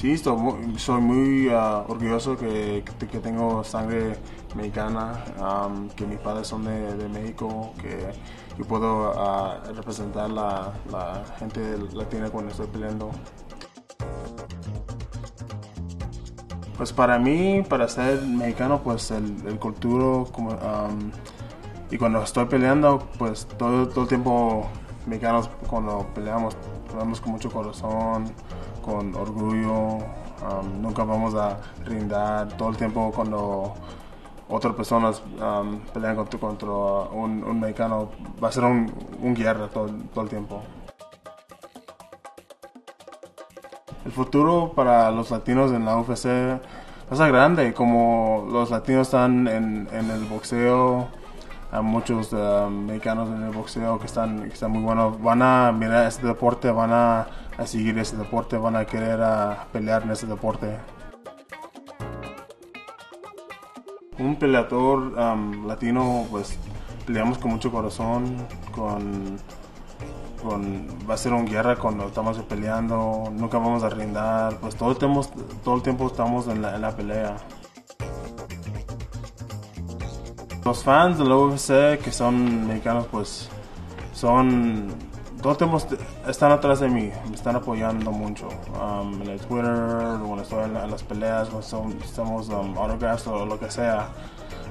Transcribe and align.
Sí, 0.00 0.12
estoy 0.12 0.34
muy, 0.34 0.78
soy 0.78 0.98
muy 0.98 1.48
uh, 1.48 1.84
orgulloso 1.86 2.34
que, 2.34 2.82
que, 2.98 3.18
tengo 3.18 3.62
sangre 3.62 4.16
mexicana, 4.54 5.22
que 5.94 6.06
mis 6.06 6.18
padres 6.20 6.46
son 6.46 6.64
de, 6.64 6.96
de 6.96 7.06
México, 7.06 7.74
que 7.82 8.10
yo 8.56 8.64
puedo 8.64 9.10
uh, 9.10 9.74
representar 9.74 10.30
la, 10.30 10.72
la 10.90 11.22
gente 11.38 11.76
latina 11.92 12.30
cuando 12.30 12.50
estoy 12.50 12.66
peleando. 12.68 13.10
Pues 16.78 16.94
para 16.94 17.18
mí, 17.18 17.62
para 17.68 17.86
ser 17.86 18.22
mexicano, 18.22 18.80
pues 18.82 19.10
el, 19.10 19.46
el 19.46 19.58
culturo 19.58 20.26
como, 20.32 20.56
y 21.90 21.98
cuando 21.98 22.22
estoy 22.22 22.46
peleando, 22.46 23.06
pues 23.18 23.46
todo, 23.58 23.86
todo 23.86 24.04
el 24.04 24.08
tiempo 24.08 24.66
mexicanos 25.06 25.50
cuando 25.68 26.06
peleamos, 26.14 26.56
peleamos 26.88 27.20
con 27.20 27.32
mucho 27.32 27.50
corazón, 27.50 28.32
con 28.82 29.14
orgullo, 29.14 29.98
um, 29.98 30.80
nunca 30.80 31.04
vamos 31.04 31.34
a 31.34 31.58
rindar, 31.84 32.48
todo 32.56 32.70
el 32.70 32.76
tiempo 32.76 33.12
cuando 33.14 33.74
otras 34.48 34.74
personas 34.74 35.22
um, 35.40 35.80
pelean 35.92 36.16
contra, 36.16 36.38
contra 36.40 36.68
un, 36.68 37.44
un, 37.44 37.60
mexicano, 37.60 38.10
va 38.42 38.48
a 38.48 38.52
ser 38.52 38.64
un 38.64 39.34
guerra 39.34 39.68
todo, 39.68 39.88
todo 40.12 40.24
el 40.24 40.30
tiempo. 40.30 40.62
El 44.04 44.12
futuro 44.12 44.72
para 44.74 45.10
los 45.10 45.30
latinos 45.30 45.70
en 45.72 45.84
la 45.84 45.96
UFC 45.98 46.26
es 47.10 47.18
grande, 47.18 47.74
como 47.74 48.46
los 48.50 48.70
latinos 48.70 49.08
están 49.08 49.46
en, 49.46 49.88
en 49.92 50.10
el 50.10 50.24
boxeo, 50.24 51.08
hay 51.72 51.82
muchos 51.82 52.32
mexicanos 52.32 53.28
en 53.28 53.42
el 53.42 53.50
boxeo 53.50 53.98
que 53.98 54.06
están, 54.06 54.42
que 54.42 54.54
están 54.54 54.72
muy 54.72 54.82
buenos, 54.82 55.20
van 55.22 55.42
a 55.42 55.72
mirar 55.72 56.06
este 56.06 56.26
deporte, 56.26 56.70
van 56.70 56.92
a, 56.92 57.26
a 57.56 57.66
seguir 57.66 57.98
ese 57.98 58.16
deporte, 58.16 58.56
van 58.56 58.76
a 58.76 58.84
querer 58.84 59.20
a 59.22 59.66
pelear 59.72 60.02
en 60.02 60.10
ese 60.10 60.26
deporte. 60.26 60.78
Un 64.18 64.36
peleador 64.36 65.12
latino, 65.66 66.26
pues 66.30 66.58
peleamos 67.06 67.38
con 67.38 67.52
mucho 67.52 67.70
corazón, 67.70 68.36
con 68.72 69.38
va 70.46 71.14
a 71.14 71.16
ser 71.16 71.32
una 71.32 71.48
guerra 71.48 71.76
cuando 71.76 72.06
estamos 72.06 72.38
peleando, 72.38 73.24
nunca 73.32 73.58
vamos 73.58 73.82
a 73.82 73.90
rindar, 73.90 74.56
pues 74.58 74.74
todo 74.74 74.92
el 74.92 74.96
tiempo, 74.96 75.24
todo 75.62 75.76
el 75.76 75.82
tiempo 75.82 76.06
estamos 76.06 76.48
en 76.48 76.62
la, 76.62 76.76
en 76.76 76.82
la 76.82 76.96
pelea. 76.96 77.36
Los 80.64 80.84
fans 80.84 81.18
de 81.18 81.24
la 81.24 81.36
UFC 81.36 82.02
que 82.02 82.12
son 82.12 82.66
mexicanos, 82.68 83.06
pues 83.10 83.48
son 84.12 84.88
todo 85.40 85.56
tiempo 85.56 85.78
están 86.28 86.52
atrás 86.52 86.80
de 86.80 86.88
mí, 86.88 87.10
me 87.28 87.34
están 87.34 87.56
apoyando 87.56 88.12
mucho. 88.12 88.48
Um, 88.78 89.22
en 89.22 89.30
el 89.30 89.40
Twitter, 89.40 89.74
cuando 89.74 90.42
estoy 90.42 90.64
en, 90.64 90.74
las 90.74 91.02
peleas, 91.02 91.48
cuando 91.48 92.04
estamos 92.04 92.48
um, 92.50 92.76
autographs 92.76 93.26
o 93.26 93.46
lo 93.46 93.58
que 93.58 93.70
sea 93.70 94.10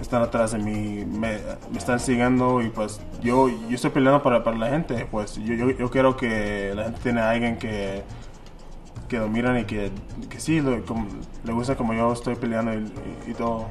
están 0.00 0.22
atrás 0.22 0.52
de 0.52 0.58
mí, 0.58 1.04
me, 1.04 1.38
están 1.76 2.00
siguiendo 2.00 2.60
y 2.62 2.68
pues 2.68 3.00
yo, 3.22 3.48
yo 3.48 3.74
estoy 3.74 3.90
peleando 3.90 4.22
para, 4.22 4.42
para 4.42 4.56
la 4.56 4.68
gente, 4.68 5.06
pues 5.10 5.36
yo, 5.36 5.54
yo, 5.54 5.70
yo, 5.70 5.90
quiero 5.90 6.16
que 6.16 6.72
la 6.74 6.84
gente 6.84 7.00
tenga 7.02 7.28
a 7.28 7.30
alguien 7.30 7.56
que, 7.58 8.02
que 9.08 9.18
lo 9.18 9.28
miran 9.28 9.58
y 9.58 9.64
que, 9.64 9.92
que 10.28 10.40
sí, 10.40 10.60
le 10.60 11.52
gusta 11.52 11.76
como 11.76 11.94
yo 11.94 12.12
estoy 12.12 12.34
peleando 12.36 12.72
y 13.26 13.34
todo. 13.34 13.66